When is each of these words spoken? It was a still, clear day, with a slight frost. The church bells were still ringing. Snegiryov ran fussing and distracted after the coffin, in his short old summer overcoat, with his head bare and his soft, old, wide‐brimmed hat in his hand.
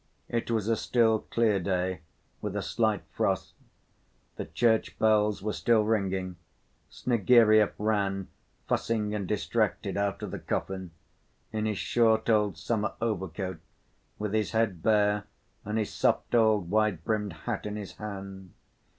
It 0.29 0.49
was 0.49 0.67
a 0.67 0.75
still, 0.75 1.19
clear 1.19 1.59
day, 1.59 2.01
with 2.41 2.55
a 2.55 2.63
slight 2.63 3.03
frost. 3.11 3.53
The 4.35 4.45
church 4.45 4.97
bells 4.97 5.43
were 5.43 5.53
still 5.53 5.83
ringing. 5.83 6.37
Snegiryov 6.89 7.73
ran 7.77 8.27
fussing 8.67 9.13
and 9.13 9.27
distracted 9.27 9.97
after 9.97 10.25
the 10.25 10.39
coffin, 10.39 10.89
in 11.51 11.67
his 11.67 11.77
short 11.77 12.31
old 12.31 12.57
summer 12.57 12.93
overcoat, 12.99 13.59
with 14.17 14.33
his 14.33 14.53
head 14.53 14.81
bare 14.81 15.25
and 15.63 15.77
his 15.77 15.93
soft, 15.93 16.33
old, 16.33 16.71
wide‐brimmed 16.71 17.33
hat 17.43 17.67
in 17.67 17.75
his 17.75 17.97
hand. 17.97 18.53